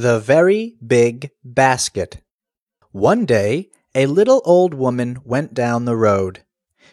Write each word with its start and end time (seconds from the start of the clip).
The 0.00 0.20
Very 0.20 0.76
Big 0.86 1.32
Basket 1.42 2.22
One 2.92 3.26
day 3.26 3.68
a 3.96 4.06
little 4.06 4.40
old 4.44 4.72
woman 4.72 5.18
went 5.24 5.54
down 5.54 5.86
the 5.86 5.96
road. 5.96 6.44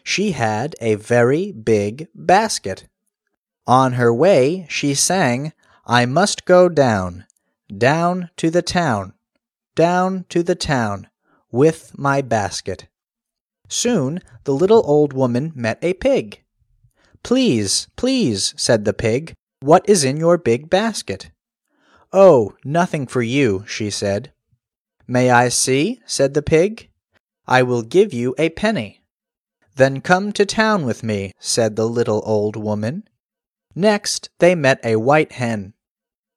She 0.03 0.31
had 0.31 0.75
a 0.81 0.95
very 0.95 1.51
big 1.51 2.07
basket. 2.15 2.87
On 3.67 3.93
her 3.93 4.11
way 4.11 4.65
she 4.71 4.95
sang, 4.95 5.53
I 5.85 6.07
must 6.07 6.45
go 6.45 6.67
down, 6.67 7.25
down 7.69 8.31
to 8.37 8.49
the 8.49 8.63
town, 8.63 9.13
down 9.75 10.25
to 10.29 10.41
the 10.41 10.55
town, 10.55 11.07
with 11.51 11.95
my 11.95 12.23
basket. 12.23 12.87
Soon 13.69 14.19
the 14.45 14.55
little 14.55 14.81
old 14.83 15.13
woman 15.13 15.51
met 15.53 15.77
a 15.83 15.93
pig. 15.93 16.41
Please, 17.21 17.87
please, 17.97 18.55
said 18.57 18.83
the 18.83 18.93
pig, 18.93 19.35
what 19.59 19.87
is 19.87 20.03
in 20.03 20.17
your 20.17 20.39
big 20.39 20.71
basket? 20.71 21.29
Oh, 22.17 22.53
nothing 22.63 23.07
for 23.07 23.21
you, 23.21 23.65
she 23.67 23.89
said. 23.89 24.31
May 25.05 25.31
I 25.31 25.49
see? 25.49 25.99
said 26.05 26.33
the 26.33 26.41
pig. 26.41 26.89
I 27.45 27.61
will 27.61 27.81
give 27.81 28.13
you 28.13 28.33
a 28.37 28.51
penny. 28.51 29.03
Then 29.75 29.99
come 29.99 30.31
to 30.31 30.45
town 30.45 30.85
with 30.85 31.03
me, 31.03 31.33
said 31.39 31.75
the 31.75 31.89
little 31.89 32.21
old 32.23 32.55
woman. 32.55 33.03
Next 33.75 34.29
they 34.39 34.55
met 34.55 34.79
a 34.81 34.95
white 34.95 35.33
hen. 35.33 35.73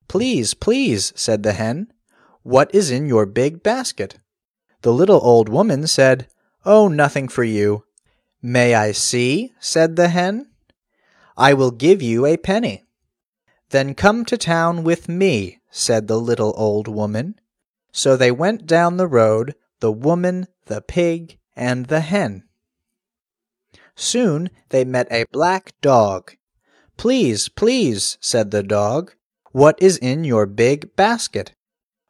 Please, 0.09 0.53
please, 0.53 1.13
said 1.15 1.45
the 1.45 1.53
hen. 1.53 1.93
What 2.43 2.75
is 2.75 2.91
in 2.91 3.07
your 3.07 3.25
big 3.25 3.63
basket? 3.63 4.19
The 4.83 4.93
little 4.93 5.21
old 5.23 5.49
woman 5.49 5.87
said, 5.87 6.27
Oh, 6.65 6.89
nothing 6.89 7.29
for 7.29 7.45
you. 7.45 7.85
May 8.43 8.75
I 8.75 8.91
see? 8.91 9.55
said 9.61 9.95
the 9.95 10.09
hen. 10.09 10.51
I 11.37 11.55
will 11.55 11.71
give 11.71 12.03
you 12.03 12.27
a 12.27 12.37
penny. 12.37 12.88
Then 13.71 13.95
come 13.95 14.25
to 14.27 14.39
town 14.39 14.83
with 14.83 15.09
me, 15.09 15.61
said 15.71 16.07
the 16.07 16.19
little 16.19 16.55
old 16.57 16.89
woman. 16.89 17.39
So 17.93 18.17
they 18.17 18.31
went 18.31 18.67
down 18.67 18.97
the 18.97 19.07
road, 19.07 19.55
the 19.81 19.93
woman, 19.93 20.47
the 20.67 20.81
pig, 20.81 21.39
and 21.55 21.87
the 21.87 22.01
hen. 22.01 22.45
Soon 23.95 24.51
they 24.71 24.85
met 24.85 25.09
a 25.11 25.27
black 25.33 25.73
dog. 25.81 26.35
Please, 26.97 27.49
please, 27.49 28.17
said 28.21 28.51
the 28.51 28.63
dog, 28.63 29.15
what 29.53 29.81
is 29.83 29.99
in 29.99 30.25
your 30.25 30.47
big 30.47 30.95
basket? 30.97 31.53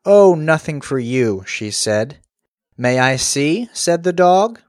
Oh, 0.04 0.34
nothing 0.34 0.80
for 0.80 0.98
you, 0.98 1.44
she 1.46 1.70
said. 1.70 2.18
May 2.76 2.98
I 2.98 3.16
see? 3.16 3.68
said 3.72 4.02
the 4.02 4.12
dog. 4.12 4.60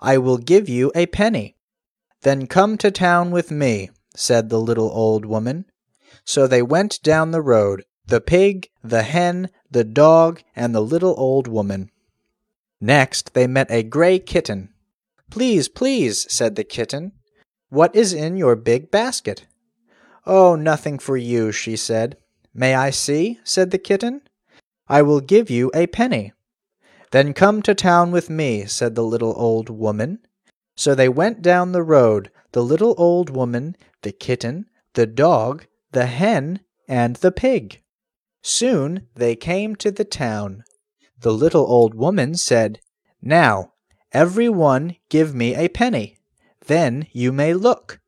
I 0.00 0.18
will 0.18 0.38
give 0.38 0.68
you 0.68 0.92
a 0.94 1.06
penny. 1.06 1.56
Then 2.22 2.46
come 2.46 2.76
to 2.78 2.90
town 2.90 3.30
with 3.30 3.50
me, 3.50 3.90
said 4.14 4.48
the 4.48 4.60
little 4.60 4.90
old 4.90 5.24
woman. 5.24 5.64
So 6.24 6.46
they 6.46 6.62
went 6.62 7.02
down 7.02 7.30
the 7.30 7.42
road, 7.42 7.84
the 8.06 8.20
pig, 8.20 8.68
the 8.82 9.02
hen, 9.02 9.50
the 9.70 9.84
dog, 9.84 10.42
and 10.54 10.74
the 10.74 10.80
little 10.80 11.14
old 11.18 11.48
woman. 11.48 11.90
Next 12.80 13.34
they 13.34 13.46
met 13.46 13.70
a 13.70 13.82
gray 13.82 14.18
kitten. 14.18 14.74
Please, 15.30 15.68
please, 15.68 16.30
said 16.32 16.54
the 16.54 16.64
kitten. 16.64 17.12
What 17.68 17.96
is 17.96 18.12
in 18.12 18.36
your 18.36 18.56
big 18.56 18.90
basket? 18.90 19.46
Oh, 20.26 20.54
nothing 20.54 20.98
for 20.98 21.16
you, 21.16 21.50
she 21.50 21.76
said. 21.76 22.16
May 22.54 22.74
I 22.74 22.90
see? 22.90 23.40
said 23.42 23.70
the 23.70 23.78
kitten. 23.78 24.22
I 24.88 25.02
will 25.02 25.20
give 25.20 25.50
you 25.50 25.70
a 25.74 25.86
penny. 25.86 26.32
Then 27.10 27.32
come 27.32 27.62
to 27.62 27.74
town 27.74 28.10
with 28.10 28.30
me, 28.30 28.66
said 28.66 28.94
the 28.94 29.02
little 29.02 29.34
old 29.36 29.70
woman. 29.70 30.20
So 30.76 30.94
they 30.94 31.08
went 31.08 31.42
down 31.42 31.72
the 31.72 31.82
road, 31.82 32.30
the 32.52 32.62
little 32.62 32.94
old 32.98 33.30
woman, 33.30 33.76
the 34.02 34.12
kitten, 34.12 34.66
the 34.94 35.06
dog, 35.06 35.66
the 35.94 36.06
hen, 36.06 36.60
and 36.86 37.16
the 37.16 37.32
pig. 37.32 37.82
Soon 38.42 39.08
they 39.14 39.34
came 39.34 39.74
to 39.76 39.90
the 39.90 40.04
town. 40.04 40.64
The 41.18 41.32
little 41.32 41.66
old 41.66 41.94
woman 41.94 42.34
said, 42.34 42.80
Now, 43.22 43.72
every 44.12 44.50
one 44.50 44.96
give 45.08 45.34
me 45.34 45.54
a 45.54 45.68
penny. 45.68 46.18
Then 46.66 47.06
you 47.12 47.32
may 47.32 47.54
look. 47.54 48.00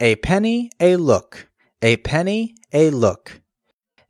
A 0.00 0.16
penny, 0.16 0.70
a 0.78 0.96
look. 0.96 1.48
A 1.80 1.96
penny, 1.96 2.54
a 2.72 2.90
look. 2.90 3.40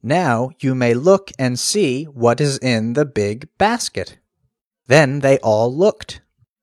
Now 0.03 0.51
you 0.61 0.75
may 0.75 0.95
look 0.95 1.31
and 1.39 1.59
see 1.59 2.05
what 2.05 2.41
is 2.41 2.59
in 2.59 2.95
the 2.95 3.05
big 3.05 3.49
basket. 3.59 4.19
Then 4.87 5.21
they 5.21 5.39
all 5.39 5.75
looked. 5.75 6.23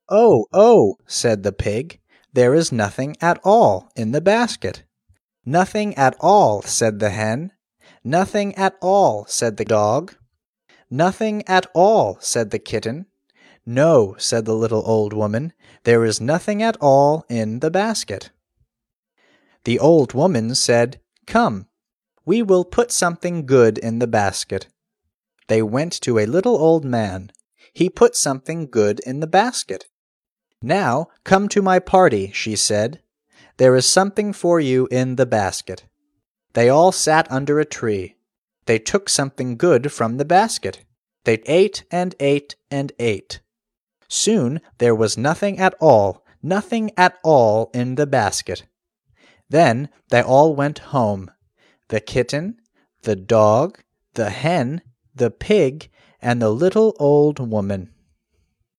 Oh, 0.09 0.47
oh, 0.51 0.97
said 1.05 1.43
the 1.43 1.51
pig, 1.51 1.99
there 2.33 2.53
is 2.53 2.71
nothing 2.71 3.15
at 3.21 3.39
all 3.43 3.89
in 3.95 4.11
the 4.11 4.21
basket. 4.21 4.83
Nothing 5.45 5.95
at 5.95 6.15
all, 6.19 6.61
said 6.63 6.99
the 6.99 7.11
hen. 7.11 7.51
Nothing 8.03 8.55
at 8.55 8.75
all, 8.81 9.25
said 9.27 9.57
the 9.57 9.65
dog. 9.65 10.15
Nothing 10.89 11.43
at 11.47 11.67
all, 11.73 12.17
said 12.19 12.51
the 12.51 12.59
kitten. 12.59 13.05
No, 13.65 14.15
said 14.17 14.45
the 14.45 14.55
little 14.55 14.83
old 14.85 15.13
woman, 15.13 15.53
there 15.83 16.03
is 16.03 16.21
nothing 16.21 16.61
at 16.61 16.77
all 16.79 17.25
in 17.29 17.59
the 17.59 17.71
basket. 17.71 18.31
The 19.63 19.79
old 19.79 20.13
woman 20.13 20.53
said, 20.55 20.99
Come, 21.25 21.67
we 22.25 22.41
will 22.41 22.65
put 22.65 22.91
something 22.91 23.45
good 23.45 23.77
in 23.77 23.99
the 23.99 24.07
basket. 24.07 24.67
They 25.47 25.61
went 25.61 25.93
to 26.01 26.19
a 26.19 26.25
little 26.25 26.57
old 26.57 26.85
man. 26.85 27.31
He 27.73 27.89
put 27.89 28.15
something 28.15 28.67
good 28.67 28.99
in 29.05 29.19
the 29.19 29.27
basket. 29.27 29.85
Now 30.61 31.07
come 31.23 31.49
to 31.49 31.61
my 31.61 31.79
party, 31.79 32.31
she 32.31 32.55
said. 32.55 33.01
There 33.57 33.75
is 33.75 33.85
something 33.85 34.33
for 34.33 34.59
you 34.59 34.87
in 34.91 35.15
the 35.15 35.25
basket. 35.25 35.85
They 36.53 36.69
all 36.69 36.91
sat 36.91 37.31
under 37.31 37.59
a 37.59 37.65
tree. 37.65 38.15
They 38.65 38.79
took 38.79 39.09
something 39.09 39.57
good 39.57 39.91
from 39.91 40.17
the 40.17 40.25
basket. 40.25 40.83
They 41.23 41.41
ate 41.45 41.83
and 41.91 42.15
ate 42.19 42.55
and 42.69 42.91
ate. 42.99 43.41
Soon 44.07 44.61
there 44.77 44.95
was 44.95 45.17
nothing 45.17 45.57
at 45.57 45.73
all, 45.79 46.25
nothing 46.41 46.91
at 46.97 47.17
all 47.23 47.71
in 47.73 47.95
the 47.95 48.07
basket. 48.07 48.65
Then 49.49 49.89
they 50.09 50.21
all 50.21 50.55
went 50.55 50.79
home 50.79 51.31
the 51.89 51.99
kitten, 51.99 52.57
the 53.03 53.15
dog, 53.15 53.79
the 54.15 54.31
hen, 54.31 54.81
the 55.13 55.29
pig, 55.29 55.89
and 56.19 56.41
the 56.41 56.49
little 56.49 56.95
old 56.99 57.39
woman. 57.39 57.91